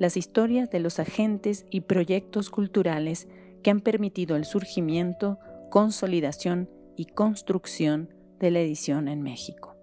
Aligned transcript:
las 0.00 0.16
historias 0.16 0.70
de 0.70 0.80
los 0.80 0.98
agentes 0.98 1.66
y 1.70 1.82
proyectos 1.82 2.48
culturales 2.48 3.28
que 3.62 3.70
han 3.70 3.80
permitido 3.80 4.34
el 4.34 4.46
surgimiento, 4.46 5.38
consolidación 5.70 6.70
y 6.96 7.04
construcción 7.04 8.08
de 8.38 8.50
la 8.50 8.60
edición 8.60 9.08
en 9.08 9.20
México. 9.20 9.76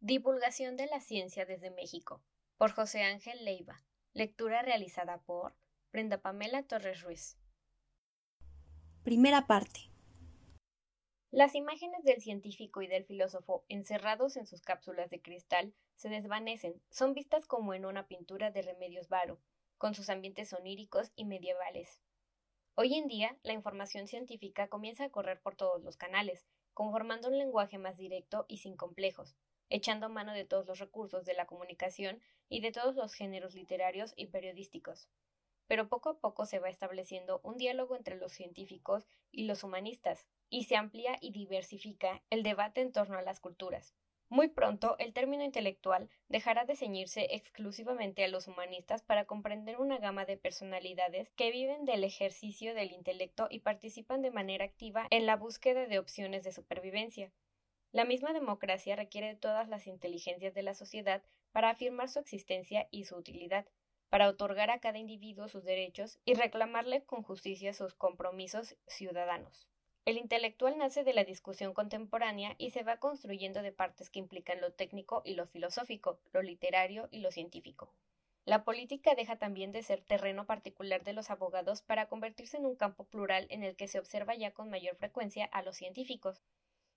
Divulgación 0.00 0.76
de 0.76 0.86
la 0.86 1.00
ciencia 1.00 1.46
desde 1.46 1.70
México, 1.70 2.22
por 2.58 2.72
José 2.72 3.02
Ángel 3.02 3.42
Leiva. 3.42 3.82
Lectura 4.12 4.60
realizada 4.60 5.16
por 5.22 5.54
Brenda 5.92 6.18
Pamela 6.18 6.62
Torres 6.64 7.00
Ruiz. 7.00 7.38
Primera 9.02 9.46
parte. 9.46 9.89
Las 11.32 11.54
imágenes 11.54 12.02
del 12.02 12.20
científico 12.20 12.82
y 12.82 12.88
del 12.88 13.04
filósofo 13.04 13.64
encerrados 13.68 14.36
en 14.36 14.48
sus 14.48 14.62
cápsulas 14.62 15.10
de 15.10 15.22
cristal 15.22 15.72
se 15.94 16.08
desvanecen, 16.08 16.82
son 16.90 17.14
vistas 17.14 17.46
como 17.46 17.72
en 17.72 17.86
una 17.86 18.08
pintura 18.08 18.50
de 18.50 18.62
Remedios 18.62 19.08
Varo, 19.08 19.38
con 19.78 19.94
sus 19.94 20.10
ambientes 20.10 20.52
oníricos 20.52 21.12
y 21.14 21.24
medievales. 21.24 22.00
Hoy 22.74 22.94
en 22.94 23.06
día, 23.06 23.38
la 23.44 23.52
información 23.52 24.08
científica 24.08 24.66
comienza 24.66 25.04
a 25.04 25.10
correr 25.10 25.40
por 25.40 25.54
todos 25.54 25.84
los 25.84 25.96
canales, 25.96 26.48
conformando 26.74 27.28
un 27.28 27.38
lenguaje 27.38 27.78
más 27.78 27.96
directo 27.96 28.44
y 28.48 28.58
sin 28.58 28.76
complejos, 28.76 29.36
echando 29.68 30.08
mano 30.08 30.32
de 30.32 30.44
todos 30.44 30.66
los 30.66 30.80
recursos 30.80 31.24
de 31.24 31.34
la 31.34 31.46
comunicación 31.46 32.20
y 32.48 32.60
de 32.60 32.72
todos 32.72 32.96
los 32.96 33.14
géneros 33.14 33.54
literarios 33.54 34.14
y 34.16 34.26
periodísticos 34.26 35.08
pero 35.70 35.88
poco 35.88 36.08
a 36.08 36.18
poco 36.18 36.46
se 36.46 36.58
va 36.58 36.68
estableciendo 36.68 37.40
un 37.44 37.56
diálogo 37.56 37.94
entre 37.94 38.16
los 38.16 38.32
científicos 38.32 39.06
y 39.30 39.44
los 39.44 39.62
humanistas, 39.62 40.26
y 40.48 40.64
se 40.64 40.74
amplía 40.74 41.16
y 41.20 41.30
diversifica 41.30 42.24
el 42.28 42.42
debate 42.42 42.80
en 42.80 42.90
torno 42.90 43.16
a 43.16 43.22
las 43.22 43.38
culturas. 43.38 43.94
Muy 44.28 44.48
pronto, 44.48 44.96
el 44.98 45.12
término 45.12 45.44
intelectual 45.44 46.10
dejará 46.28 46.64
de 46.64 46.74
ceñirse 46.74 47.36
exclusivamente 47.36 48.24
a 48.24 48.28
los 48.28 48.48
humanistas 48.48 49.02
para 49.02 49.26
comprender 49.26 49.78
una 49.78 49.98
gama 49.98 50.24
de 50.24 50.36
personalidades 50.36 51.30
que 51.36 51.52
viven 51.52 51.84
del 51.84 52.02
ejercicio 52.02 52.74
del 52.74 52.90
intelecto 52.90 53.46
y 53.48 53.60
participan 53.60 54.22
de 54.22 54.32
manera 54.32 54.64
activa 54.64 55.06
en 55.10 55.24
la 55.24 55.36
búsqueda 55.36 55.86
de 55.86 56.00
opciones 56.00 56.42
de 56.42 56.50
supervivencia. 56.50 57.30
La 57.92 58.04
misma 58.04 58.32
democracia 58.32 58.96
requiere 58.96 59.28
de 59.28 59.36
todas 59.36 59.68
las 59.68 59.86
inteligencias 59.86 60.52
de 60.52 60.64
la 60.64 60.74
sociedad 60.74 61.22
para 61.52 61.70
afirmar 61.70 62.08
su 62.08 62.18
existencia 62.18 62.88
y 62.90 63.04
su 63.04 63.14
utilidad 63.14 63.68
para 64.10 64.28
otorgar 64.28 64.70
a 64.70 64.80
cada 64.80 64.98
individuo 64.98 65.48
sus 65.48 65.64
derechos 65.64 66.18
y 66.24 66.34
reclamarle 66.34 67.04
con 67.04 67.22
justicia 67.22 67.72
sus 67.72 67.94
compromisos 67.94 68.76
ciudadanos. 68.86 69.68
El 70.04 70.18
intelectual 70.18 70.76
nace 70.76 71.04
de 71.04 71.14
la 71.14 71.24
discusión 71.24 71.72
contemporánea 71.72 72.54
y 72.58 72.70
se 72.70 72.82
va 72.82 72.98
construyendo 72.98 73.62
de 73.62 73.72
partes 73.72 74.10
que 74.10 74.18
implican 74.18 74.60
lo 74.60 74.72
técnico 74.72 75.22
y 75.24 75.34
lo 75.34 75.46
filosófico, 75.46 76.18
lo 76.32 76.42
literario 76.42 77.08
y 77.10 77.20
lo 77.20 77.30
científico. 77.30 77.94
La 78.46 78.64
política 78.64 79.14
deja 79.14 79.36
también 79.36 79.70
de 79.70 79.82
ser 79.82 80.00
terreno 80.00 80.46
particular 80.46 81.04
de 81.04 81.12
los 81.12 81.30
abogados 81.30 81.82
para 81.82 82.08
convertirse 82.08 82.56
en 82.56 82.66
un 82.66 82.74
campo 82.74 83.04
plural 83.04 83.46
en 83.50 83.62
el 83.62 83.76
que 83.76 83.86
se 83.86 83.98
observa 83.98 84.34
ya 84.34 84.52
con 84.52 84.70
mayor 84.70 84.96
frecuencia 84.96 85.44
a 85.44 85.62
los 85.62 85.76
científicos, 85.76 86.42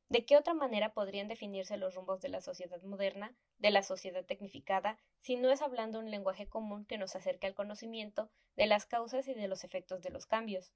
¿De 0.09 0.25
qué 0.25 0.37
otra 0.37 0.53
manera 0.53 0.93
podrían 0.93 1.27
definirse 1.27 1.77
los 1.77 1.95
rumbos 1.95 2.21
de 2.21 2.29
la 2.29 2.41
sociedad 2.41 2.81
moderna, 2.83 3.35
de 3.57 3.71
la 3.71 3.83
sociedad 3.83 4.25
tecnificada, 4.25 4.99
si 5.19 5.35
no 5.35 5.49
es 5.49 5.61
hablando 5.61 5.99
un 5.99 6.11
lenguaje 6.11 6.47
común 6.47 6.85
que 6.85 6.97
nos 6.97 7.15
acerque 7.15 7.47
al 7.47 7.55
conocimiento 7.55 8.29
de 8.55 8.67
las 8.67 8.85
causas 8.85 9.27
y 9.27 9.33
de 9.33 9.47
los 9.47 9.63
efectos 9.63 10.01
de 10.01 10.11
los 10.11 10.25
cambios? 10.25 10.73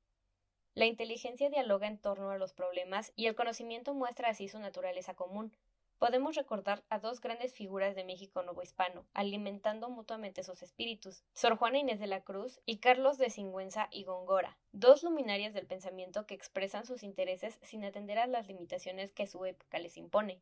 La 0.73 0.85
inteligencia 0.85 1.49
dialoga 1.49 1.87
en 1.87 1.97
torno 1.97 2.29
a 2.29 2.37
los 2.37 2.53
problemas 2.53 3.11
y 3.15 3.25
el 3.25 3.35
conocimiento 3.35 3.93
muestra 3.93 4.29
así 4.29 4.47
su 4.47 4.59
naturaleza 4.59 5.15
común, 5.15 5.55
podemos 5.99 6.35
recordar 6.35 6.83
a 6.89 6.99
dos 6.99 7.21
grandes 7.21 7.53
figuras 7.53 7.95
de 7.95 8.03
México 8.03 8.43
novohispano, 8.43 9.05
alimentando 9.13 9.89
mutuamente 9.89 10.43
sus 10.43 10.61
espíritus, 10.61 11.23
Sor 11.33 11.57
Juana 11.57 11.79
Inés 11.79 11.99
de 11.99 12.07
la 12.07 12.21
Cruz 12.21 12.61
y 12.65 12.77
Carlos 12.77 13.17
de 13.17 13.29
Singüenza 13.29 13.87
y 13.91 14.03
Góngora, 14.03 14.57
dos 14.71 15.03
luminarias 15.03 15.53
del 15.53 15.65
pensamiento 15.65 16.25
que 16.25 16.35
expresan 16.35 16.85
sus 16.85 17.03
intereses 17.03 17.59
sin 17.63 17.83
atender 17.83 18.19
a 18.19 18.27
las 18.27 18.47
limitaciones 18.47 19.11
que 19.11 19.27
su 19.27 19.43
época 19.45 19.79
les 19.79 19.97
impone. 19.97 20.41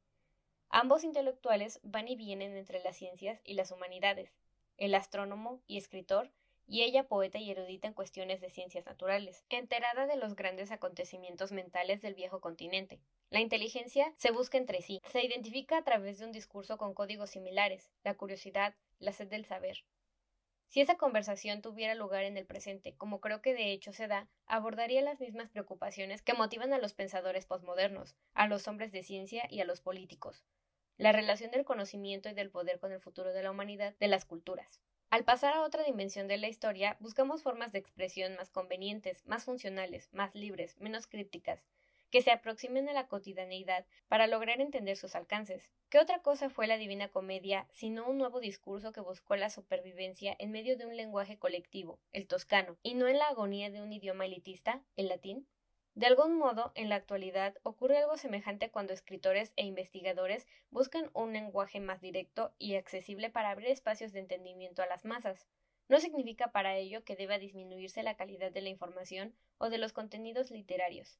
Ambos 0.69 1.03
intelectuales 1.03 1.79
van 1.83 2.07
y 2.07 2.15
vienen 2.15 2.57
entre 2.57 2.83
las 2.83 2.97
ciencias 2.97 3.39
y 3.45 3.53
las 3.53 3.71
humanidades, 3.71 4.33
el 4.77 4.93
astrónomo 4.93 5.61
y 5.67 5.77
escritor, 5.77 6.31
y 6.67 6.81
ella 6.81 7.07
poeta 7.07 7.37
y 7.37 7.51
erudita 7.51 7.87
en 7.87 7.93
cuestiones 7.93 8.41
de 8.41 8.49
ciencias 8.49 8.85
naturales, 8.85 9.45
enterada 9.49 10.07
de 10.07 10.15
los 10.15 10.35
grandes 10.35 10.71
acontecimientos 10.71 11.51
mentales 11.51 12.01
del 12.01 12.15
viejo 12.15 12.41
continente, 12.41 12.99
la 13.35 13.41
inteligencia 13.41 14.13
se 14.15 14.31
busca 14.31 14.57
entre 14.57 14.81
sí, 14.81 15.01
se 15.11 15.21
identifica 15.21 15.77
a 15.77 15.83
través 15.83 16.19
de 16.19 16.25
un 16.25 16.31
discurso 16.31 16.77
con 16.77 16.93
códigos 16.93 17.31
similares, 17.31 17.91
la 18.01 18.13
curiosidad, 18.13 18.75
la 18.97 19.11
sed 19.11 19.27
del 19.27 19.43
saber. 19.43 19.83
Si 20.69 20.79
esa 20.79 20.95
conversación 20.95 21.61
tuviera 21.61 21.95
lugar 21.95 22.23
en 22.23 22.37
el 22.37 22.45
presente, 22.45 22.95
como 22.95 23.19
creo 23.19 23.41
que 23.41 23.53
de 23.53 23.73
hecho 23.73 23.91
se 23.91 24.07
da, 24.07 24.29
abordaría 24.45 25.01
las 25.01 25.19
mismas 25.19 25.49
preocupaciones 25.49 26.21
que 26.21 26.33
motivan 26.33 26.71
a 26.71 26.77
los 26.77 26.93
pensadores 26.93 27.45
posmodernos, 27.45 28.15
a 28.35 28.47
los 28.47 28.69
hombres 28.69 28.93
de 28.93 29.03
ciencia 29.03 29.45
y 29.49 29.59
a 29.59 29.65
los 29.65 29.81
políticos. 29.81 30.45
La 30.95 31.11
relación 31.11 31.51
del 31.51 31.65
conocimiento 31.65 32.29
y 32.29 32.33
del 32.33 32.51
poder 32.51 32.79
con 32.79 32.93
el 32.93 33.01
futuro 33.01 33.33
de 33.33 33.43
la 33.43 33.51
humanidad, 33.51 33.97
de 33.99 34.07
las 34.07 34.23
culturas. 34.23 34.79
Al 35.09 35.25
pasar 35.25 35.53
a 35.55 35.63
otra 35.63 35.83
dimensión 35.83 36.29
de 36.29 36.37
la 36.37 36.47
historia, 36.47 36.95
buscamos 37.01 37.43
formas 37.43 37.73
de 37.73 37.79
expresión 37.79 38.37
más 38.37 38.49
convenientes, 38.49 39.25
más 39.25 39.43
funcionales, 39.43 40.07
más 40.13 40.33
libres, 40.35 40.79
menos 40.79 41.05
crípticas, 41.05 41.65
que 42.15 42.21
se 42.21 42.31
aproximen 42.31 42.87
a 42.87 42.93
la 42.93 43.09
cotidianeidad 43.09 43.85
para 44.07 44.25
lograr 44.25 44.61
entender 44.61 44.95
sus 44.95 45.15
alcances. 45.15 45.69
¿Qué 45.89 45.99
otra 45.99 46.21
cosa 46.21 46.49
fue 46.49 46.65
la 46.65 46.77
Divina 46.77 47.09
Comedia 47.09 47.67
sino 47.71 48.07
un 48.09 48.17
nuevo 48.17 48.39
discurso 48.39 48.93
que 48.93 49.01
buscó 49.01 49.35
la 49.35 49.49
supervivencia 49.49 50.33
en 50.39 50.51
medio 50.51 50.77
de 50.77 50.85
un 50.85 50.95
lenguaje 50.95 51.37
colectivo, 51.37 51.99
el 52.13 52.25
toscano, 52.25 52.77
y 52.81 52.93
no 52.93 53.09
en 53.09 53.17
la 53.17 53.27
agonía 53.27 53.69
de 53.69 53.81
un 53.81 53.91
idioma 53.91 54.27
elitista, 54.27 54.81
el 54.95 55.09
latín? 55.09 55.45
De 55.93 56.05
algún 56.05 56.37
modo, 56.37 56.71
en 56.75 56.87
la 56.87 56.95
actualidad 56.95 57.55
ocurre 57.63 57.97
algo 57.97 58.15
semejante 58.15 58.71
cuando 58.71 58.93
escritores 58.93 59.51
e 59.57 59.65
investigadores 59.65 60.47
buscan 60.69 61.11
un 61.11 61.33
lenguaje 61.33 61.81
más 61.81 61.99
directo 61.99 62.55
y 62.57 62.75
accesible 62.75 63.29
para 63.29 63.49
abrir 63.49 63.67
espacios 63.67 64.13
de 64.13 64.21
entendimiento 64.21 64.81
a 64.81 64.87
las 64.87 65.03
masas. 65.03 65.49
No 65.89 65.99
significa 65.99 66.53
para 66.53 66.77
ello 66.77 67.03
que 67.03 67.17
deba 67.17 67.39
disminuirse 67.39 68.03
la 68.03 68.15
calidad 68.15 68.53
de 68.53 68.61
la 68.61 68.69
información 68.69 69.35
o 69.57 69.69
de 69.69 69.79
los 69.79 69.91
contenidos 69.91 70.49
literarios. 70.49 71.19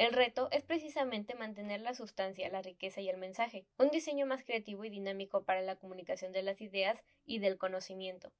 El 0.00 0.14
reto 0.14 0.48
es 0.50 0.62
precisamente 0.62 1.34
mantener 1.34 1.82
la 1.82 1.92
sustancia, 1.92 2.48
la 2.48 2.62
riqueza 2.62 3.02
y 3.02 3.10
el 3.10 3.18
mensaje, 3.18 3.66
un 3.76 3.90
diseño 3.90 4.24
más 4.24 4.42
creativo 4.42 4.82
y 4.86 4.88
dinámico 4.88 5.44
para 5.44 5.60
la 5.60 5.76
comunicación 5.76 6.32
de 6.32 6.42
las 6.42 6.62
ideas 6.62 7.04
y 7.26 7.38
del 7.38 7.58
conocimiento. 7.58 8.32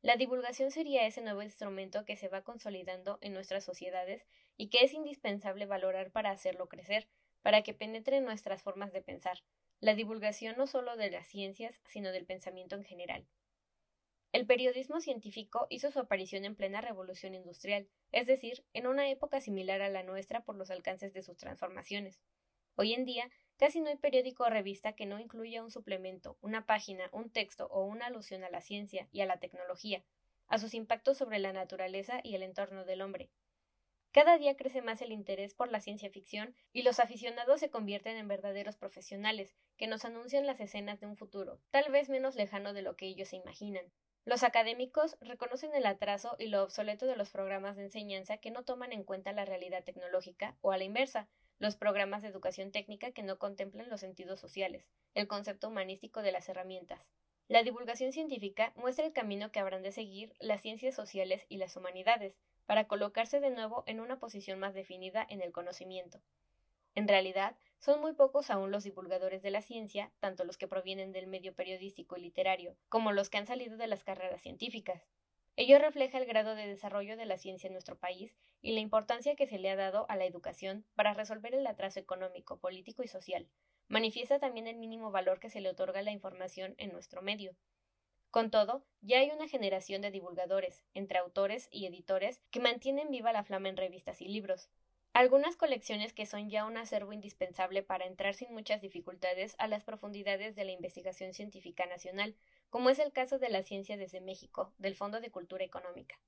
La 0.00 0.16
divulgación 0.16 0.70
sería 0.70 1.06
ese 1.06 1.20
nuevo 1.20 1.42
instrumento 1.42 2.06
que 2.06 2.16
se 2.16 2.28
va 2.28 2.40
consolidando 2.40 3.18
en 3.20 3.34
nuestras 3.34 3.64
sociedades 3.64 4.24
y 4.56 4.70
que 4.70 4.82
es 4.82 4.94
indispensable 4.94 5.66
valorar 5.66 6.10
para 6.10 6.30
hacerlo 6.30 6.70
crecer, 6.70 7.06
para 7.42 7.60
que 7.60 7.74
penetre 7.74 8.16
en 8.16 8.24
nuestras 8.24 8.62
formas 8.62 8.90
de 8.90 9.02
pensar. 9.02 9.42
La 9.80 9.94
divulgación 9.94 10.56
no 10.56 10.66
solo 10.66 10.96
de 10.96 11.10
las 11.10 11.26
ciencias, 11.26 11.82
sino 11.84 12.12
del 12.12 12.24
pensamiento 12.24 12.76
en 12.76 12.84
general. 12.84 13.26
El 14.34 14.46
periodismo 14.46 15.00
científico 15.00 15.68
hizo 15.70 15.92
su 15.92 16.00
aparición 16.00 16.44
en 16.44 16.56
plena 16.56 16.80
revolución 16.80 17.36
industrial, 17.36 17.86
es 18.10 18.26
decir, 18.26 18.64
en 18.72 18.88
una 18.88 19.08
época 19.08 19.40
similar 19.40 19.80
a 19.80 19.88
la 19.88 20.02
nuestra 20.02 20.42
por 20.42 20.56
los 20.56 20.72
alcances 20.72 21.12
de 21.12 21.22
sus 21.22 21.36
transformaciones. 21.36 22.20
Hoy 22.74 22.94
en 22.94 23.04
día, 23.04 23.30
casi 23.58 23.80
no 23.80 23.90
hay 23.90 23.96
periódico 23.96 24.42
o 24.42 24.50
revista 24.50 24.96
que 24.96 25.06
no 25.06 25.20
incluya 25.20 25.62
un 25.62 25.70
suplemento, 25.70 26.36
una 26.40 26.66
página, 26.66 27.08
un 27.12 27.30
texto 27.30 27.68
o 27.68 27.84
una 27.84 28.06
alusión 28.06 28.42
a 28.42 28.50
la 28.50 28.60
ciencia 28.60 29.08
y 29.12 29.20
a 29.20 29.26
la 29.26 29.38
tecnología, 29.38 30.02
a 30.48 30.58
sus 30.58 30.74
impactos 30.74 31.16
sobre 31.16 31.38
la 31.38 31.52
naturaleza 31.52 32.18
y 32.24 32.34
el 32.34 32.42
entorno 32.42 32.84
del 32.84 33.02
hombre. 33.02 33.30
Cada 34.10 34.36
día 34.36 34.56
crece 34.56 34.82
más 34.82 35.00
el 35.00 35.12
interés 35.12 35.54
por 35.54 35.70
la 35.70 35.78
ciencia 35.78 36.10
ficción 36.10 36.56
y 36.72 36.82
los 36.82 36.98
aficionados 36.98 37.60
se 37.60 37.70
convierten 37.70 38.16
en 38.16 38.26
verdaderos 38.26 38.76
profesionales 38.76 39.54
que 39.76 39.86
nos 39.86 40.04
anuncian 40.04 40.44
las 40.44 40.58
escenas 40.58 40.98
de 40.98 41.06
un 41.06 41.14
futuro, 41.14 41.60
tal 41.70 41.92
vez 41.92 42.08
menos 42.08 42.34
lejano 42.34 42.72
de 42.72 42.82
lo 42.82 42.96
que 42.96 43.06
ellos 43.06 43.28
se 43.28 43.36
imaginan. 43.36 43.92
Los 44.26 44.42
académicos 44.42 45.18
reconocen 45.20 45.74
el 45.74 45.84
atraso 45.84 46.34
y 46.38 46.46
lo 46.46 46.62
obsoleto 46.62 47.04
de 47.06 47.14
los 47.16 47.30
programas 47.30 47.76
de 47.76 47.82
enseñanza 47.82 48.38
que 48.38 48.50
no 48.50 48.62
toman 48.64 48.92
en 48.92 49.04
cuenta 49.04 49.32
la 49.32 49.44
realidad 49.44 49.84
tecnológica 49.84 50.56
o 50.62 50.72
a 50.72 50.78
la 50.78 50.84
inversa, 50.84 51.28
los 51.58 51.76
programas 51.76 52.22
de 52.22 52.28
educación 52.28 52.72
técnica 52.72 53.12
que 53.12 53.22
no 53.22 53.38
contemplan 53.38 53.90
los 53.90 54.00
sentidos 54.00 54.40
sociales, 54.40 54.88
el 55.14 55.28
concepto 55.28 55.68
humanístico 55.68 56.22
de 56.22 56.32
las 56.32 56.48
herramientas. 56.48 57.10
La 57.48 57.62
divulgación 57.62 58.12
científica 58.12 58.72
muestra 58.76 59.04
el 59.04 59.12
camino 59.12 59.52
que 59.52 59.60
habrán 59.60 59.82
de 59.82 59.92
seguir 59.92 60.32
las 60.40 60.62
ciencias 60.62 60.94
sociales 60.94 61.44
y 61.50 61.58
las 61.58 61.76
humanidades 61.76 62.38
para 62.64 62.88
colocarse 62.88 63.40
de 63.40 63.50
nuevo 63.50 63.84
en 63.86 64.00
una 64.00 64.18
posición 64.18 64.58
más 64.58 64.72
definida 64.72 65.26
en 65.28 65.42
el 65.42 65.52
conocimiento. 65.52 66.22
En 66.94 67.08
realidad, 67.08 67.56
son 67.84 68.00
muy 68.00 68.14
pocos 68.14 68.50
aún 68.50 68.70
los 68.70 68.82
divulgadores 68.82 69.42
de 69.42 69.50
la 69.50 69.60
ciencia, 69.60 70.10
tanto 70.18 70.44
los 70.44 70.56
que 70.56 70.66
provienen 70.66 71.12
del 71.12 71.26
medio 71.26 71.54
periodístico 71.54 72.16
y 72.16 72.22
literario, 72.22 72.78
como 72.88 73.12
los 73.12 73.28
que 73.28 73.36
han 73.36 73.46
salido 73.46 73.76
de 73.76 73.86
las 73.86 74.04
carreras 74.04 74.40
científicas. 74.40 75.06
Ello 75.54 75.78
refleja 75.78 76.16
el 76.16 76.24
grado 76.24 76.54
de 76.54 76.66
desarrollo 76.66 77.18
de 77.18 77.26
la 77.26 77.36
ciencia 77.36 77.66
en 77.66 77.74
nuestro 77.74 77.98
país 77.98 78.38
y 78.62 78.72
la 78.72 78.80
importancia 78.80 79.36
que 79.36 79.46
se 79.46 79.58
le 79.58 79.68
ha 79.68 79.76
dado 79.76 80.06
a 80.08 80.16
la 80.16 80.24
educación 80.24 80.86
para 80.94 81.12
resolver 81.12 81.54
el 81.54 81.66
atraso 81.66 82.00
económico, 82.00 82.58
político 82.58 83.02
y 83.02 83.08
social. 83.08 83.50
Manifiesta 83.88 84.38
también 84.38 84.66
el 84.66 84.76
mínimo 84.76 85.10
valor 85.10 85.38
que 85.38 85.50
se 85.50 85.60
le 85.60 85.68
otorga 85.68 86.00
a 86.00 86.04
la 86.04 86.10
información 86.10 86.74
en 86.78 86.90
nuestro 86.90 87.20
medio. 87.20 87.54
Con 88.30 88.50
todo, 88.50 88.86
ya 89.02 89.18
hay 89.18 89.30
una 89.30 89.46
generación 89.46 90.00
de 90.00 90.10
divulgadores, 90.10 90.82
entre 90.94 91.18
autores 91.18 91.68
y 91.70 91.84
editores, 91.84 92.40
que 92.50 92.60
mantienen 92.60 93.10
viva 93.10 93.30
la 93.30 93.44
flama 93.44 93.68
en 93.68 93.76
revistas 93.76 94.22
y 94.22 94.28
libros, 94.28 94.70
algunas 95.14 95.56
colecciones 95.56 96.12
que 96.12 96.26
son 96.26 96.50
ya 96.50 96.66
un 96.66 96.76
acervo 96.76 97.12
indispensable 97.12 97.84
para 97.84 98.04
entrar 98.04 98.34
sin 98.34 98.52
muchas 98.52 98.80
dificultades 98.80 99.54
a 99.58 99.68
las 99.68 99.84
profundidades 99.84 100.56
de 100.56 100.64
la 100.64 100.72
investigación 100.72 101.32
científica 101.34 101.86
nacional, 101.86 102.34
como 102.68 102.90
es 102.90 102.98
el 102.98 103.12
caso 103.12 103.38
de 103.38 103.48
la 103.48 103.62
ciencia 103.62 103.96
desde 103.96 104.20
México, 104.20 104.74
del 104.78 104.96
Fondo 104.96 105.20
de 105.20 105.30
Cultura 105.30 105.64
Económica. 105.64 106.20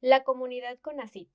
La 0.00 0.24
comunidad 0.24 0.78
CONACIT. 0.78 1.28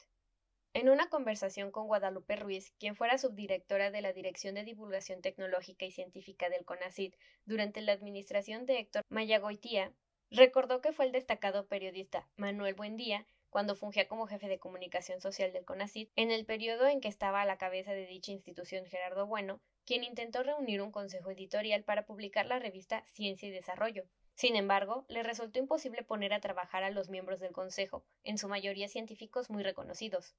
En 0.73 0.89
una 0.89 1.09
conversación 1.09 1.69
con 1.69 1.85
Guadalupe 1.85 2.35
Ruiz, 2.35 2.73
quien 2.79 2.95
fuera 2.95 3.19
subdirectora 3.19 3.91
de 3.91 4.01
la 4.01 4.11
Dirección 4.11 4.55
de 4.55 4.63
Divulgación 4.63 5.21
Tecnológica 5.21 5.85
y 5.85 5.91
Científica 5.91 6.49
del 6.49 6.65
CONACIT 6.65 7.15
durante 7.45 7.81
la 7.81 7.91
administración 7.91 8.65
de 8.65 8.79
Héctor 8.79 9.03
Mayagoitía, 9.09 9.93
recordó 10.31 10.81
que 10.81 10.91
fue 10.91 11.05
el 11.05 11.11
destacado 11.11 11.67
periodista 11.67 12.27
Manuel 12.35 12.73
Buendía 12.73 13.27
cuando 13.55 13.77
fungía 13.77 14.09
como 14.09 14.27
jefe 14.27 14.49
de 14.49 14.59
comunicación 14.59 15.21
social 15.21 15.53
del 15.53 15.63
CONACYT, 15.63 16.11
en 16.17 16.29
el 16.29 16.45
periodo 16.45 16.87
en 16.87 16.99
que 16.99 17.07
estaba 17.07 17.41
a 17.41 17.45
la 17.45 17.57
cabeza 17.57 17.93
de 17.93 18.05
dicha 18.05 18.33
institución 18.33 18.85
Gerardo 18.85 19.27
Bueno, 19.27 19.61
quien 19.85 20.03
intentó 20.03 20.43
reunir 20.43 20.81
un 20.81 20.91
consejo 20.91 21.31
editorial 21.31 21.85
para 21.85 22.05
publicar 22.05 22.45
la 22.47 22.59
revista 22.59 23.05
Ciencia 23.05 23.47
y 23.47 23.51
Desarrollo. 23.53 24.03
Sin 24.33 24.57
embargo, 24.57 25.05
le 25.07 25.23
resultó 25.23 25.59
imposible 25.59 26.03
poner 26.03 26.33
a 26.33 26.41
trabajar 26.41 26.83
a 26.83 26.89
los 26.89 27.07
miembros 27.07 27.39
del 27.39 27.53
consejo, 27.53 28.03
en 28.25 28.37
su 28.37 28.49
mayoría 28.49 28.89
científicos 28.89 29.49
muy 29.49 29.63
reconocidos. 29.63 30.35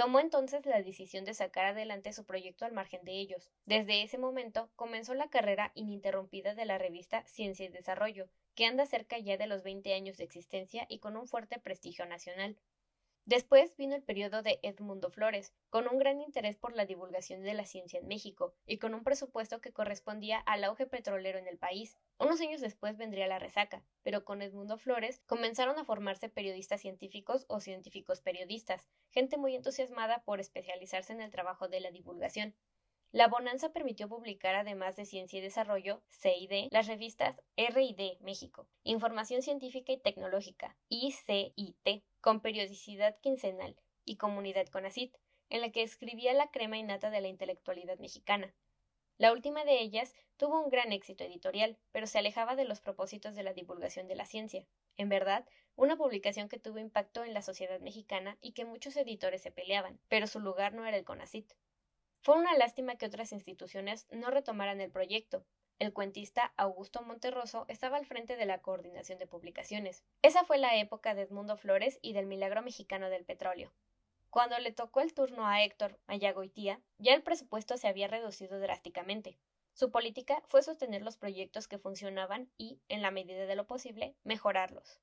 Tomó 0.00 0.18
entonces 0.18 0.64
la 0.64 0.82
decisión 0.82 1.26
de 1.26 1.34
sacar 1.34 1.66
adelante 1.66 2.14
su 2.14 2.24
proyecto 2.24 2.64
al 2.64 2.72
margen 2.72 3.04
de 3.04 3.20
ellos. 3.20 3.50
Desde 3.66 4.02
ese 4.02 4.16
momento 4.16 4.70
comenzó 4.74 5.12
la 5.12 5.28
carrera 5.28 5.72
ininterrumpida 5.74 6.54
de 6.54 6.64
la 6.64 6.78
revista 6.78 7.22
Ciencia 7.26 7.66
y 7.66 7.68
Desarrollo, 7.68 8.30
que 8.54 8.64
anda 8.64 8.86
cerca 8.86 9.18
ya 9.18 9.36
de 9.36 9.46
los 9.46 9.62
20 9.62 9.92
años 9.92 10.16
de 10.16 10.24
existencia 10.24 10.86
y 10.88 11.00
con 11.00 11.18
un 11.18 11.28
fuerte 11.28 11.58
prestigio 11.58 12.06
nacional. 12.06 12.56
Después 13.30 13.76
vino 13.76 13.94
el 13.94 14.02
periodo 14.02 14.42
de 14.42 14.58
Edmundo 14.64 15.08
Flores, 15.08 15.54
con 15.68 15.86
un 15.86 16.00
gran 16.00 16.20
interés 16.20 16.56
por 16.56 16.74
la 16.74 16.84
divulgación 16.84 17.44
de 17.44 17.54
la 17.54 17.64
ciencia 17.64 18.00
en 18.00 18.08
México 18.08 18.56
y 18.66 18.78
con 18.78 18.92
un 18.92 19.04
presupuesto 19.04 19.60
que 19.60 19.72
correspondía 19.72 20.38
al 20.38 20.64
auge 20.64 20.84
petrolero 20.86 21.38
en 21.38 21.46
el 21.46 21.56
país. 21.56 21.96
Unos 22.18 22.40
años 22.40 22.60
después 22.60 22.96
vendría 22.96 23.28
la 23.28 23.38
resaca, 23.38 23.84
pero 24.02 24.24
con 24.24 24.42
Edmundo 24.42 24.78
Flores 24.78 25.22
comenzaron 25.26 25.78
a 25.78 25.84
formarse 25.84 26.28
periodistas 26.28 26.80
científicos 26.80 27.44
o 27.46 27.60
científicos 27.60 28.20
periodistas, 28.20 28.88
gente 29.10 29.38
muy 29.38 29.54
entusiasmada 29.54 30.24
por 30.24 30.40
especializarse 30.40 31.12
en 31.12 31.20
el 31.20 31.30
trabajo 31.30 31.68
de 31.68 31.78
la 31.78 31.92
divulgación. 31.92 32.56
La 33.12 33.26
bonanza 33.26 33.72
permitió 33.72 34.08
publicar, 34.08 34.54
además 34.54 34.94
de 34.94 35.04
Ciencia 35.04 35.40
y 35.40 35.42
Desarrollo, 35.42 36.00
CID, 36.10 36.68
las 36.70 36.86
revistas 36.86 37.42
R&D 37.56 38.18
México, 38.20 38.68
Información 38.84 39.42
Científica 39.42 39.90
y 39.90 39.98
Tecnológica, 39.98 40.76
ICIT, 40.88 42.04
con 42.20 42.40
periodicidad 42.40 43.18
quincenal, 43.20 43.74
y 44.04 44.16
Comunidad 44.16 44.68
Conacit, 44.68 45.16
en 45.48 45.60
la 45.60 45.72
que 45.72 45.82
escribía 45.82 46.32
la 46.34 46.52
crema 46.52 46.78
innata 46.78 47.10
de 47.10 47.20
la 47.20 47.26
intelectualidad 47.26 47.98
mexicana. 47.98 48.54
La 49.18 49.32
última 49.32 49.64
de 49.64 49.80
ellas 49.80 50.14
tuvo 50.36 50.62
un 50.62 50.70
gran 50.70 50.92
éxito 50.92 51.24
editorial, 51.24 51.78
pero 51.90 52.06
se 52.06 52.18
alejaba 52.20 52.54
de 52.54 52.64
los 52.64 52.80
propósitos 52.80 53.34
de 53.34 53.42
la 53.42 53.52
divulgación 53.52 54.06
de 54.06 54.14
la 54.14 54.24
ciencia. 54.24 54.68
En 54.96 55.08
verdad, 55.08 55.48
una 55.74 55.96
publicación 55.96 56.48
que 56.48 56.60
tuvo 56.60 56.78
impacto 56.78 57.24
en 57.24 57.34
la 57.34 57.42
sociedad 57.42 57.80
mexicana 57.80 58.38
y 58.40 58.52
que 58.52 58.64
muchos 58.64 58.96
editores 58.96 59.42
se 59.42 59.50
peleaban, 59.50 59.98
pero 60.08 60.28
su 60.28 60.38
lugar 60.38 60.74
no 60.74 60.86
era 60.86 60.96
el 60.96 61.04
CONACIT. 61.04 61.52
Fue 62.22 62.36
una 62.36 62.54
lástima 62.54 62.96
que 62.96 63.06
otras 63.06 63.32
instituciones 63.32 64.06
no 64.10 64.30
retomaran 64.30 64.82
el 64.82 64.90
proyecto. 64.90 65.46
El 65.78 65.94
cuentista 65.94 66.52
Augusto 66.58 67.00
Monterroso 67.00 67.64
estaba 67.68 67.96
al 67.96 68.04
frente 68.04 68.36
de 68.36 68.44
la 68.44 68.60
coordinación 68.60 69.18
de 69.18 69.26
publicaciones. 69.26 70.04
Esa 70.20 70.44
fue 70.44 70.58
la 70.58 70.76
época 70.76 71.14
de 71.14 71.22
Edmundo 71.22 71.56
Flores 71.56 71.98
y 72.02 72.12
del 72.12 72.26
milagro 72.26 72.60
mexicano 72.60 73.08
del 73.08 73.24
petróleo. 73.24 73.72
Cuando 74.28 74.58
le 74.58 74.70
tocó 74.70 75.00
el 75.00 75.14
turno 75.14 75.46
a 75.46 75.64
Héctor 75.64 75.98
Mayagoitía, 76.08 76.82
ya 76.98 77.14
el 77.14 77.22
presupuesto 77.22 77.78
se 77.78 77.88
había 77.88 78.06
reducido 78.06 78.60
drásticamente. 78.60 79.38
Su 79.72 79.90
política 79.90 80.42
fue 80.44 80.62
sostener 80.62 81.00
los 81.00 81.16
proyectos 81.16 81.68
que 81.68 81.78
funcionaban 81.78 82.50
y, 82.58 82.82
en 82.90 83.00
la 83.00 83.10
medida 83.10 83.46
de 83.46 83.56
lo 83.56 83.66
posible, 83.66 84.14
mejorarlos. 84.24 85.00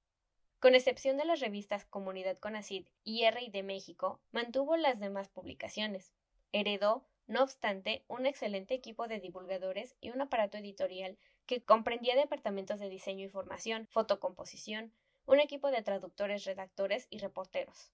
Con 0.59 0.75
excepción 0.75 1.17
de 1.17 1.25
las 1.25 1.39
revistas 1.39 1.85
Comunidad 1.85 2.37
Conacid 2.37 2.87
y 3.03 3.23
R 3.23 3.49
de 3.49 3.63
México, 3.63 4.21
mantuvo 4.31 4.77
las 4.77 4.99
demás 4.99 5.29
publicaciones. 5.29 6.13
Heredó, 6.51 7.05
no 7.27 7.43
obstante, 7.43 8.05
un 8.07 8.25
excelente 8.25 8.73
equipo 8.73 9.07
de 9.07 9.19
divulgadores 9.19 9.95
y 9.99 10.11
un 10.11 10.21
aparato 10.21 10.57
editorial 10.57 11.17
que 11.45 11.61
comprendía 11.61 12.15
departamentos 12.15 12.79
de 12.79 12.89
diseño 12.89 13.25
y 13.25 13.29
formación, 13.29 13.85
fotocomposición, 13.87 14.93
un 15.25 15.39
equipo 15.41 15.71
de 15.71 15.81
traductores, 15.81 16.45
redactores 16.45 17.07
y 17.09 17.19
reporteros. 17.19 17.91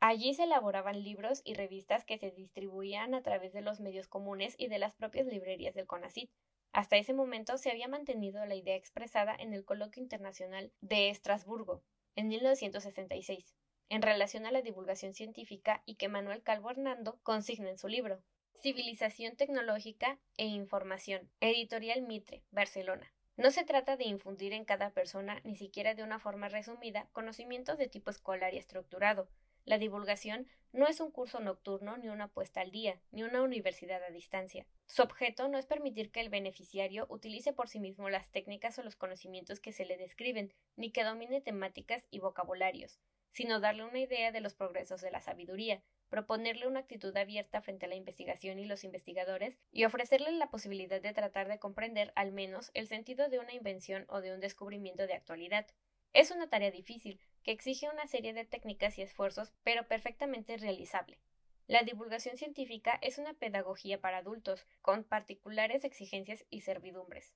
Allí 0.00 0.34
se 0.34 0.44
elaboraban 0.44 1.02
libros 1.02 1.40
y 1.44 1.54
revistas 1.54 2.04
que 2.04 2.18
se 2.18 2.30
distribuían 2.30 3.14
a 3.14 3.22
través 3.22 3.54
de 3.54 3.62
los 3.62 3.80
medios 3.80 4.06
comunes 4.06 4.54
y 4.58 4.68
de 4.68 4.78
las 4.78 4.94
propias 4.94 5.26
librerías 5.26 5.74
del 5.74 5.86
CONACIT. 5.86 6.30
Hasta 6.72 6.96
ese 6.96 7.14
momento 7.14 7.56
se 7.56 7.70
había 7.70 7.88
mantenido 7.88 8.44
la 8.44 8.54
idea 8.54 8.76
expresada 8.76 9.34
en 9.34 9.54
el 9.54 9.64
Coloquio 9.64 10.02
Internacional 10.02 10.72
de 10.82 11.08
Estrasburgo, 11.08 11.82
en 12.16 12.28
1966 12.28 13.54
en 13.88 14.02
relación 14.02 14.46
a 14.46 14.52
la 14.52 14.62
divulgación 14.62 15.14
científica 15.14 15.82
y 15.86 15.96
que 15.96 16.08
Manuel 16.08 16.42
Calvo 16.42 16.70
Hernando 16.70 17.18
consigna 17.22 17.70
en 17.70 17.78
su 17.78 17.88
libro 17.88 18.22
Civilización 18.64 19.36
Tecnológica 19.36 20.18
e 20.38 20.46
Información, 20.46 21.30
editorial 21.40 22.02
Mitre, 22.02 22.42
Barcelona. 22.50 23.12
No 23.36 23.50
se 23.50 23.64
trata 23.64 23.96
de 23.96 24.04
infundir 24.04 24.52
en 24.52 24.64
cada 24.64 24.90
persona, 24.90 25.40
ni 25.44 25.56
siquiera 25.56 25.94
de 25.94 26.02
una 26.02 26.18
forma 26.18 26.48
resumida, 26.48 27.08
conocimientos 27.12 27.78
de 27.78 27.88
tipo 27.88 28.10
escolar 28.10 28.54
y 28.54 28.58
estructurado. 28.58 29.28
La 29.64 29.78
divulgación 29.78 30.46
no 30.72 30.86
es 30.86 31.00
un 31.00 31.10
curso 31.10 31.40
nocturno, 31.40 31.96
ni 31.96 32.08
una 32.08 32.28
puesta 32.28 32.60
al 32.60 32.70
día, 32.70 33.00
ni 33.10 33.22
una 33.22 33.42
universidad 33.42 34.02
a 34.02 34.10
distancia. 34.10 34.66
Su 34.86 35.02
objeto 35.02 35.48
no 35.48 35.58
es 35.58 35.66
permitir 35.66 36.10
que 36.10 36.20
el 36.20 36.28
beneficiario 36.28 37.06
utilice 37.10 37.52
por 37.52 37.68
sí 37.68 37.80
mismo 37.80 38.08
las 38.08 38.30
técnicas 38.30 38.78
o 38.78 38.82
los 38.82 38.96
conocimientos 38.96 39.60
que 39.60 39.72
se 39.72 39.84
le 39.84 39.96
describen, 39.96 40.54
ni 40.76 40.90
que 40.90 41.04
domine 41.04 41.40
temáticas 41.40 42.06
y 42.10 42.20
vocabularios 42.20 43.00
sino 43.34 43.58
darle 43.58 43.84
una 43.84 43.98
idea 43.98 44.30
de 44.30 44.40
los 44.40 44.54
progresos 44.54 45.00
de 45.00 45.10
la 45.10 45.20
sabiduría, 45.20 45.82
proponerle 46.08 46.68
una 46.68 46.80
actitud 46.80 47.14
abierta 47.16 47.60
frente 47.60 47.86
a 47.86 47.88
la 47.88 47.96
investigación 47.96 48.60
y 48.60 48.64
los 48.64 48.84
investigadores, 48.84 49.58
y 49.72 49.84
ofrecerle 49.84 50.30
la 50.30 50.50
posibilidad 50.50 51.02
de 51.02 51.12
tratar 51.12 51.48
de 51.48 51.58
comprender 51.58 52.12
al 52.14 52.30
menos 52.30 52.70
el 52.74 52.86
sentido 52.86 53.28
de 53.28 53.40
una 53.40 53.52
invención 53.52 54.06
o 54.08 54.20
de 54.20 54.32
un 54.32 54.38
descubrimiento 54.38 55.08
de 55.08 55.14
actualidad. 55.14 55.66
Es 56.12 56.30
una 56.30 56.48
tarea 56.48 56.70
difícil, 56.70 57.18
que 57.42 57.50
exige 57.50 57.90
una 57.90 58.06
serie 58.06 58.32
de 58.32 58.44
técnicas 58.44 58.98
y 58.98 59.02
esfuerzos, 59.02 59.52
pero 59.64 59.88
perfectamente 59.88 60.56
realizable. 60.56 61.18
La 61.66 61.82
divulgación 61.82 62.36
científica 62.36 63.00
es 63.02 63.18
una 63.18 63.34
pedagogía 63.34 64.00
para 64.00 64.18
adultos, 64.18 64.64
con 64.80 65.02
particulares 65.02 65.82
exigencias 65.82 66.44
y 66.50 66.60
servidumbres. 66.60 67.34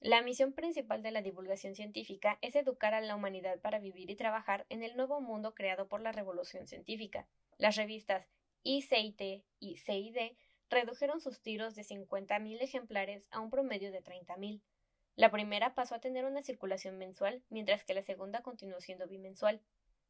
La 0.00 0.22
misión 0.22 0.52
principal 0.52 1.02
de 1.02 1.10
la 1.10 1.22
divulgación 1.22 1.74
científica 1.74 2.38
es 2.42 2.56
educar 2.56 2.94
a 2.94 3.00
la 3.00 3.16
humanidad 3.16 3.60
para 3.60 3.78
vivir 3.78 4.10
y 4.10 4.16
trabajar 4.16 4.66
en 4.68 4.82
el 4.82 4.96
nuevo 4.96 5.20
mundo 5.20 5.54
creado 5.54 5.88
por 5.88 6.00
la 6.00 6.12
revolución 6.12 6.66
científica. 6.66 7.26
Las 7.56 7.76
revistas 7.76 8.28
ICIT 8.64 9.44
y 9.60 9.76
CID 9.76 10.36
redujeron 10.70 11.20
sus 11.20 11.40
tiros 11.40 11.74
de 11.74 11.82
50.000 11.82 12.60
ejemplares 12.60 13.28
a 13.30 13.40
un 13.40 13.50
promedio 13.50 13.92
de 13.92 14.02
30.000. 14.02 14.60
La 15.16 15.30
primera 15.30 15.74
pasó 15.74 15.94
a 15.94 16.00
tener 16.00 16.24
una 16.24 16.42
circulación 16.42 16.98
mensual, 16.98 17.42
mientras 17.48 17.84
que 17.84 17.94
la 17.94 18.02
segunda 18.02 18.42
continuó 18.42 18.80
siendo 18.80 19.06
bimensual. 19.06 19.62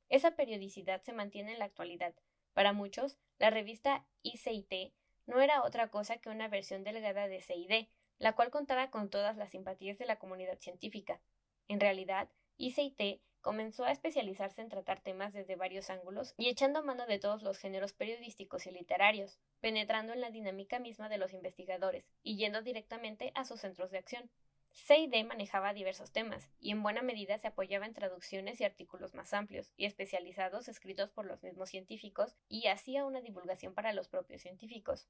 Esa 0.09 0.37
periodicidad 0.37 1.03
se 1.03 1.13
mantiene 1.13 1.53
en 1.53 1.59
la 1.59 1.67
actualidad. 1.67 2.15
Para 2.55 2.73
muchos, 2.73 3.19
la 3.39 3.51
revista 3.51 4.07
ICIT 4.23 4.93
no 5.27 5.41
era 5.41 5.63
otra 5.63 5.89
cosa 5.89 6.19
que 6.19 6.31
una 6.31 6.49
versión 6.49 6.85
delgada 6.85 7.29
de 7.29 7.41
CID, 7.41 7.89
la 8.19 8.35
cual 8.35 8.51
contaba 8.51 8.91
con 8.91 9.11
todas 9.11 9.37
las 9.37 9.51
simpatías 9.51 9.99
de 9.99 10.07
la 10.07 10.19
comunidad 10.19 10.59
científica. 10.59 11.21
En 11.69 11.81
realidad, 11.81 12.29
ICIT 12.57 13.21
comenzó 13.41 13.85
a 13.85 13.93
especializarse 13.93 14.63
en 14.63 14.71
tratar 14.71 15.01
temas 15.01 15.33
desde 15.33 15.57
varios 15.57 15.91
ángulos 15.91 16.35
y 16.39 16.49
echando 16.49 16.83
mano 16.83 17.07
de 17.07 17.19
todos 17.19 17.43
los 17.43 17.59
géneros 17.59 17.93
periodísticos 17.93 18.67
y 18.67 18.71
literarios, 18.71 19.39
penetrando 19.61 20.15
en 20.15 20.23
la 20.23 20.31
dinámica 20.31 20.79
misma 20.79 21.11
de 21.11 21.19
los 21.19 21.35
investigadores 21.35 22.11
y 22.23 22.37
yendo 22.37 22.63
directamente 22.63 23.33
a 23.35 23.45
sus 23.45 23.61
centros 23.61 23.91
de 23.91 23.99
acción. 23.99 24.31
CID 24.73 25.25
manejaba 25.25 25.73
diversos 25.73 26.11
temas 26.11 26.49
y 26.59 26.71
en 26.71 26.83
buena 26.83 27.03
medida 27.03 27.39
se 27.39 27.47
apoyaba 27.47 27.87
en 27.87 27.95
traducciones 27.95 28.61
y 28.61 28.65
artículos 28.65 29.15
más 29.15 29.33
amplios 29.33 29.73
y 29.77 29.85
especializados 29.85 30.69
escritos 30.69 31.11
por 31.11 31.27
los 31.27 31.43
mismos 31.43 31.71
científicos 31.71 32.35
y 32.49 32.67
hacía 32.67 33.05
una 33.05 33.21
divulgación 33.21 33.75
para 33.75 33.93
los 33.93 34.09
propios 34.09 34.43
científicos. 34.43 35.07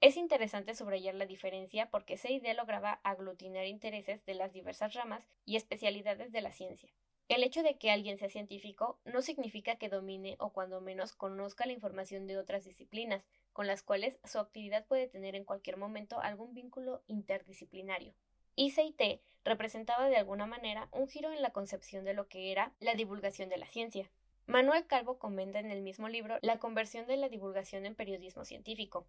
Es 0.00 0.16
interesante 0.16 0.74
subrayar 0.74 1.14
la 1.14 1.26
diferencia 1.26 1.90
porque 1.90 2.16
CID 2.16 2.46
lograba 2.56 3.00
aglutinar 3.04 3.66
intereses 3.66 4.24
de 4.24 4.32
las 4.32 4.50
diversas 4.50 4.94
ramas 4.94 5.28
y 5.44 5.56
especialidades 5.56 6.32
de 6.32 6.40
la 6.40 6.52
ciencia. 6.52 6.90
El 7.28 7.44
hecho 7.44 7.62
de 7.62 7.76
que 7.76 7.90
alguien 7.90 8.16
sea 8.16 8.30
científico 8.30 8.98
no 9.04 9.20
significa 9.20 9.76
que 9.76 9.90
domine 9.90 10.36
o 10.40 10.54
cuando 10.54 10.80
menos 10.80 11.12
conozca 11.12 11.66
la 11.66 11.72
información 11.72 12.26
de 12.26 12.38
otras 12.38 12.64
disciplinas, 12.64 13.26
con 13.52 13.66
las 13.66 13.82
cuales 13.82 14.18
su 14.24 14.38
actividad 14.38 14.86
puede 14.86 15.06
tener 15.06 15.34
en 15.34 15.44
cualquier 15.44 15.76
momento 15.76 16.18
algún 16.18 16.54
vínculo 16.54 17.02
interdisciplinario. 17.06 18.14
ICT 18.56 19.20
representaba 19.44 20.08
de 20.08 20.16
alguna 20.16 20.46
manera 20.46 20.88
un 20.92 21.08
giro 21.08 21.30
en 21.30 21.42
la 21.42 21.52
concepción 21.52 22.04
de 22.04 22.14
lo 22.14 22.26
que 22.26 22.50
era 22.50 22.72
la 22.80 22.94
divulgación 22.94 23.50
de 23.50 23.58
la 23.58 23.68
ciencia. 23.68 24.10
Manuel 24.46 24.86
Calvo 24.86 25.18
comenta 25.18 25.60
en 25.60 25.70
el 25.70 25.82
mismo 25.82 26.08
libro 26.08 26.38
la 26.40 26.58
conversión 26.58 27.06
de 27.06 27.18
la 27.18 27.28
divulgación 27.28 27.84
en 27.84 27.94
periodismo 27.94 28.46
científico. 28.46 29.06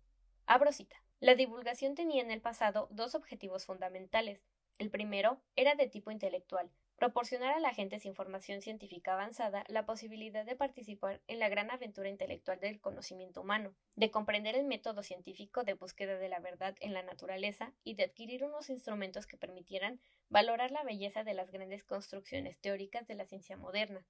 La 1.21 1.35
divulgación 1.35 1.95
tenía 1.95 2.21
en 2.21 2.29
el 2.29 2.41
pasado 2.41 2.89
dos 2.91 3.15
objetivos 3.15 3.65
fundamentales. 3.65 4.41
El 4.79 4.89
primero 4.89 5.41
era 5.55 5.75
de 5.75 5.87
tipo 5.87 6.11
intelectual, 6.11 6.69
proporcionar 6.97 7.53
a 7.53 7.61
la 7.61 7.73
gente 7.73 7.99
sin 7.99 8.15
formación 8.15 8.61
científica 8.61 9.13
avanzada 9.13 9.63
la 9.69 9.85
posibilidad 9.85 10.43
de 10.43 10.57
participar 10.57 11.21
en 11.27 11.39
la 11.39 11.47
gran 11.47 11.71
aventura 11.71 12.09
intelectual 12.09 12.59
del 12.59 12.81
conocimiento 12.81 13.39
humano, 13.39 13.73
de 13.95 14.11
comprender 14.11 14.57
el 14.57 14.65
método 14.65 15.03
científico 15.03 15.63
de 15.63 15.75
búsqueda 15.75 16.17
de 16.17 16.27
la 16.27 16.41
verdad 16.41 16.75
en 16.81 16.93
la 16.93 17.03
naturaleza 17.03 17.71
y 17.85 17.93
de 17.93 18.03
adquirir 18.03 18.43
unos 18.43 18.69
instrumentos 18.69 19.27
que 19.27 19.37
permitieran 19.37 20.01
valorar 20.27 20.71
la 20.71 20.83
belleza 20.83 21.23
de 21.23 21.33
las 21.33 21.49
grandes 21.49 21.85
construcciones 21.85 22.59
teóricas 22.59 23.07
de 23.07 23.15
la 23.15 23.25
ciencia 23.25 23.55
moderna. 23.55 24.05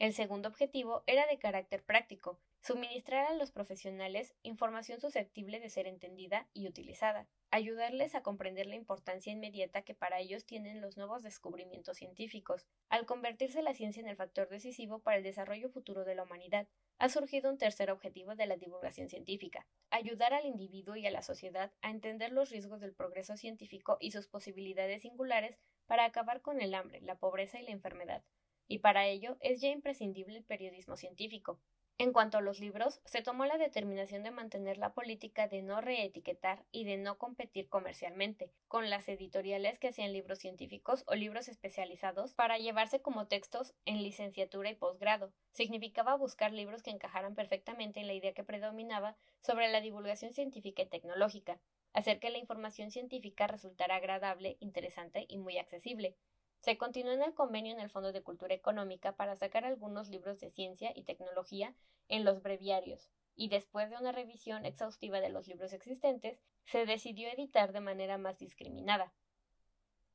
El 0.00 0.14
segundo 0.14 0.48
objetivo 0.48 1.04
era 1.06 1.26
de 1.26 1.38
carácter 1.38 1.84
práctico, 1.84 2.40
suministrar 2.62 3.26
a 3.26 3.34
los 3.34 3.52
profesionales 3.52 4.34
información 4.42 4.98
susceptible 4.98 5.60
de 5.60 5.68
ser 5.68 5.86
entendida 5.86 6.48
y 6.54 6.66
utilizada, 6.66 7.28
ayudarles 7.50 8.14
a 8.14 8.22
comprender 8.22 8.64
la 8.64 8.76
importancia 8.76 9.30
inmediata 9.30 9.82
que 9.82 9.94
para 9.94 10.18
ellos 10.18 10.46
tienen 10.46 10.80
los 10.80 10.96
nuevos 10.96 11.22
descubrimientos 11.22 11.98
científicos. 11.98 12.66
Al 12.88 13.04
convertirse 13.04 13.60
la 13.60 13.74
ciencia 13.74 14.00
en 14.00 14.08
el 14.08 14.16
factor 14.16 14.48
decisivo 14.48 15.00
para 15.00 15.18
el 15.18 15.22
desarrollo 15.22 15.68
futuro 15.68 16.06
de 16.06 16.14
la 16.14 16.22
humanidad, 16.22 16.66
ha 16.96 17.10
surgido 17.10 17.50
un 17.50 17.58
tercer 17.58 17.90
objetivo 17.90 18.34
de 18.36 18.46
la 18.46 18.56
divulgación 18.56 19.10
científica, 19.10 19.66
ayudar 19.90 20.32
al 20.32 20.46
individuo 20.46 20.96
y 20.96 21.06
a 21.06 21.10
la 21.10 21.20
sociedad 21.20 21.74
a 21.82 21.90
entender 21.90 22.32
los 22.32 22.48
riesgos 22.48 22.80
del 22.80 22.94
progreso 22.94 23.36
científico 23.36 23.98
y 24.00 24.12
sus 24.12 24.28
posibilidades 24.28 25.02
singulares 25.02 25.58
para 25.84 26.06
acabar 26.06 26.40
con 26.40 26.62
el 26.62 26.72
hambre, 26.72 27.02
la 27.02 27.18
pobreza 27.18 27.60
y 27.60 27.64
la 27.64 27.72
enfermedad. 27.72 28.24
Y 28.70 28.78
para 28.78 29.08
ello 29.08 29.36
es 29.40 29.60
ya 29.60 29.68
imprescindible 29.68 30.38
el 30.38 30.44
periodismo 30.44 30.96
científico, 30.96 31.58
en 32.00 32.14
cuanto 32.14 32.38
a 32.38 32.40
los 32.40 32.60
libros, 32.60 33.02
se 33.04 33.20
tomó 33.20 33.44
la 33.44 33.58
determinación 33.58 34.22
de 34.22 34.30
mantener 34.30 34.78
la 34.78 34.94
política 34.94 35.48
de 35.48 35.60
no 35.60 35.82
reetiquetar 35.82 36.64
y 36.72 36.84
de 36.84 36.96
no 36.96 37.18
competir 37.18 37.68
comercialmente 37.68 38.50
con 38.68 38.88
las 38.88 39.06
editoriales 39.06 39.78
que 39.78 39.88
hacían 39.88 40.14
libros 40.14 40.38
científicos 40.38 41.04
o 41.06 41.14
libros 41.14 41.48
especializados 41.48 42.32
para 42.32 42.56
llevarse 42.56 43.02
como 43.02 43.26
textos 43.26 43.74
en 43.84 44.02
licenciatura 44.02 44.70
y 44.70 44.76
posgrado. 44.76 45.30
Significaba 45.52 46.16
buscar 46.16 46.54
libros 46.54 46.82
que 46.82 46.90
encajaran 46.90 47.34
perfectamente 47.34 48.00
en 48.00 48.06
la 48.06 48.14
idea 48.14 48.32
que 48.32 48.44
predominaba 48.44 49.18
sobre 49.42 49.68
la 49.68 49.82
divulgación 49.82 50.32
científica 50.32 50.80
y 50.80 50.86
tecnológica, 50.86 51.60
hacer 51.92 52.18
que 52.18 52.30
la 52.30 52.38
información 52.38 52.90
científica 52.90 53.46
resultara 53.46 53.96
agradable, 53.96 54.56
interesante 54.60 55.26
y 55.28 55.36
muy 55.36 55.58
accesible. 55.58 56.16
Se 56.60 56.76
continuó 56.76 57.12
en 57.12 57.22
el 57.22 57.34
convenio 57.34 57.72
en 57.72 57.80
el 57.80 57.88
Fondo 57.88 58.12
de 58.12 58.22
Cultura 58.22 58.54
Económica 58.54 59.16
para 59.16 59.34
sacar 59.34 59.64
algunos 59.64 60.10
libros 60.10 60.40
de 60.40 60.50
ciencia 60.50 60.92
y 60.94 61.04
tecnología 61.04 61.74
en 62.08 62.24
los 62.24 62.42
breviarios, 62.42 63.08
y 63.34 63.48
después 63.48 63.88
de 63.88 63.96
una 63.96 64.12
revisión 64.12 64.66
exhaustiva 64.66 65.20
de 65.20 65.30
los 65.30 65.48
libros 65.48 65.72
existentes, 65.72 66.38
se 66.66 66.84
decidió 66.84 67.30
editar 67.30 67.72
de 67.72 67.80
manera 67.80 68.18
más 68.18 68.38
discriminada. 68.38 69.14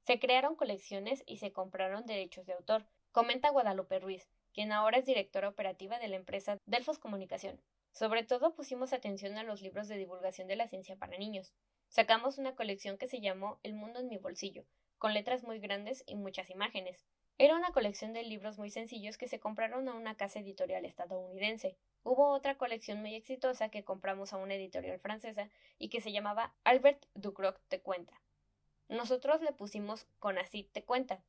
Se 0.03 0.19
crearon 0.19 0.55
colecciones 0.55 1.23
y 1.25 1.37
se 1.37 1.51
compraron 1.51 2.05
derechos 2.05 2.45
de 2.45 2.53
autor, 2.53 2.85
comenta 3.11 3.49
Guadalupe 3.49 3.97
Ruiz, 3.97 4.29
quien 4.53 4.71
ahora 4.71 4.99
es 4.99 5.05
directora 5.05 5.49
operativa 5.49 5.97
de 5.97 6.09
la 6.09 6.17
empresa 6.17 6.59
Delfos 6.67 6.99
Comunicación. 6.99 7.59
Sobre 7.91 8.23
todo 8.23 8.53
pusimos 8.53 8.93
atención 8.93 9.37
a 9.37 9.43
los 9.43 9.63
libros 9.63 9.87
de 9.87 9.97
divulgación 9.97 10.47
de 10.47 10.57
la 10.57 10.67
ciencia 10.67 10.95
para 10.95 11.17
niños. 11.17 11.53
Sacamos 11.87 12.37
una 12.37 12.55
colección 12.55 12.99
que 12.99 13.07
se 13.07 13.19
llamó 13.19 13.57
El 13.63 13.73
mundo 13.73 13.99
en 13.99 14.09
mi 14.09 14.17
bolsillo, 14.17 14.65
con 14.97 15.13
letras 15.13 15.43
muy 15.43 15.59
grandes 15.59 16.03
y 16.07 16.15
muchas 16.15 16.49
imágenes. 16.49 17.05
Era 17.37 17.55
una 17.55 17.71
colección 17.71 18.13
de 18.13 18.23
libros 18.23 18.57
muy 18.57 18.69
sencillos 18.69 19.17
que 19.17 19.27
se 19.27 19.39
compraron 19.39 19.89
a 19.89 19.93
una 19.93 20.15
casa 20.15 20.39
editorial 20.39 20.85
estadounidense. 20.85 21.75
Hubo 22.03 22.29
otra 22.29 22.55
colección 22.57 23.01
muy 23.01 23.13
exitosa 23.13 23.67
que 23.67 23.83
compramos 23.83 24.31
a 24.31 24.37
una 24.37 24.53
editorial 24.55 24.99
francesa 24.99 25.49
y 25.77 25.89
que 25.89 25.99
se 25.99 26.13
llamaba 26.13 26.53
Albert 26.63 27.05
Ducroc 27.13 27.59
te 27.67 27.81
cuenta. 27.81 28.21
Nosotros 28.87 29.41
le 29.41 29.51
pusimos 29.51 30.07
Con 30.19 30.37
así 30.37 30.63
te 30.63 30.83
cuenta. 30.83 31.21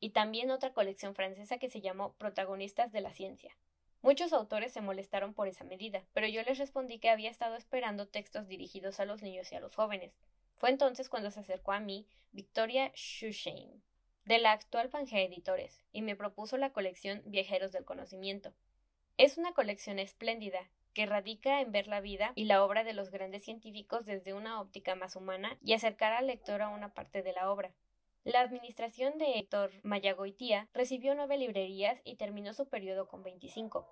Y 0.00 0.10
también 0.10 0.50
otra 0.50 0.72
colección 0.72 1.14
francesa 1.14 1.58
que 1.58 1.68
se 1.68 1.80
llamó 1.82 2.14
Protagonistas 2.14 2.92
de 2.92 3.00
la 3.02 3.12
Ciencia. 3.12 3.56
Muchos 4.00 4.32
autores 4.32 4.72
se 4.72 4.80
molestaron 4.80 5.34
por 5.34 5.48
esa 5.48 5.64
medida, 5.64 6.04
pero 6.12 6.28
yo 6.28 6.42
les 6.44 6.58
respondí 6.58 6.98
que 6.98 7.10
había 7.10 7.30
estado 7.30 7.56
esperando 7.56 8.06
textos 8.06 8.46
dirigidos 8.46 9.00
a 9.00 9.04
los 9.04 9.20
niños 9.20 9.50
y 9.52 9.56
a 9.56 9.60
los 9.60 9.74
jóvenes. 9.74 10.14
Fue 10.56 10.70
entonces 10.70 11.08
cuando 11.08 11.30
se 11.30 11.40
acercó 11.40 11.72
a 11.72 11.80
mí 11.80 12.06
Victoria 12.32 12.90
Shushain, 12.94 13.82
de 14.24 14.38
la 14.38 14.52
actual 14.52 14.88
Pangea 14.88 15.22
Editores, 15.22 15.84
y 15.92 16.02
me 16.02 16.16
propuso 16.16 16.56
la 16.56 16.72
colección 16.72 17.22
Viajeros 17.26 17.72
del 17.72 17.84
Conocimiento. 17.84 18.54
Es 19.18 19.38
una 19.38 19.52
colección 19.52 19.98
espléndida 19.98 20.68
que 20.94 21.06
radica 21.06 21.60
en 21.60 21.72
ver 21.72 21.88
la 21.88 22.00
vida 22.00 22.32
y 22.34 22.46
la 22.46 22.64
obra 22.64 22.82
de 22.82 22.94
los 22.94 23.10
grandes 23.10 23.44
científicos 23.44 24.06
desde 24.06 24.32
una 24.32 24.60
óptica 24.60 24.94
más 24.94 25.14
humana 25.14 25.58
y 25.62 25.74
acercar 25.74 26.12
al 26.12 26.26
lector 26.26 26.62
a 26.62 26.70
una 26.70 26.94
parte 26.94 27.22
de 27.22 27.34
la 27.34 27.50
obra. 27.50 27.74
La 28.24 28.40
administración 28.40 29.18
de 29.18 29.38
Héctor 29.38 29.70
Mayagoitía 29.82 30.68
recibió 30.72 31.14
nueve 31.14 31.36
librerías 31.36 32.00
y 32.02 32.16
terminó 32.16 32.54
su 32.54 32.66
periodo 32.66 33.08
con 33.08 33.22
veinticinco. 33.22 33.86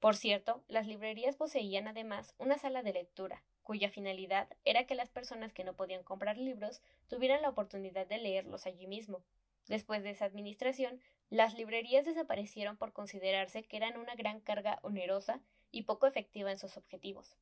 Por 0.00 0.16
cierto, 0.16 0.64
las 0.66 0.86
librerías 0.86 1.36
poseían 1.36 1.88
además 1.88 2.34
una 2.38 2.58
sala 2.58 2.82
de 2.82 2.92
lectura, 2.92 3.44
cuya 3.66 3.90
finalidad 3.90 4.48
era 4.64 4.86
que 4.86 4.94
las 4.94 5.10
personas 5.10 5.52
que 5.52 5.64
no 5.64 5.74
podían 5.74 6.04
comprar 6.04 6.38
libros 6.38 6.80
tuvieran 7.08 7.42
la 7.42 7.48
oportunidad 7.48 8.06
de 8.06 8.18
leerlos 8.18 8.64
allí 8.64 8.86
mismo. 8.86 9.24
Después 9.66 10.04
de 10.04 10.10
esa 10.10 10.24
administración, 10.24 11.00
las 11.30 11.54
librerías 11.54 12.06
desaparecieron 12.06 12.76
por 12.76 12.92
considerarse 12.92 13.64
que 13.64 13.76
eran 13.76 13.98
una 13.98 14.14
gran 14.14 14.38
carga 14.38 14.78
onerosa 14.82 15.40
y 15.72 15.82
poco 15.82 16.06
efectiva 16.06 16.52
en 16.52 16.58
sus 16.58 16.76
objetivos. 16.76 17.36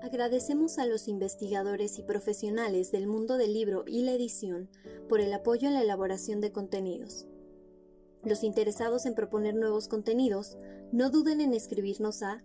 Agradecemos 0.00 0.78
a 0.78 0.86
los 0.86 1.08
investigadores 1.08 1.98
y 1.98 2.04
profesionales 2.04 2.92
del 2.92 3.08
mundo 3.08 3.36
del 3.36 3.52
libro 3.52 3.82
y 3.88 4.02
la 4.02 4.12
edición 4.12 4.70
por 5.08 5.20
el 5.20 5.34
apoyo 5.34 5.66
en 5.66 5.74
la 5.74 5.82
elaboración 5.82 6.40
de 6.40 6.52
contenidos. 6.52 7.26
Los 8.22 8.44
interesados 8.44 9.06
en 9.06 9.16
proponer 9.16 9.56
nuevos 9.56 9.88
contenidos, 9.88 10.56
no 10.92 11.10
duden 11.10 11.40
en 11.40 11.52
escribirnos 11.52 12.22
a 12.22 12.44